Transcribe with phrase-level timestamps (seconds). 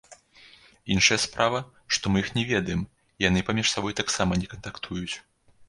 [0.95, 1.59] Іншая справа,
[1.97, 2.81] што мы іх не ведаем,
[3.21, 5.15] і яны паміж сабой таксама не кантактуюць.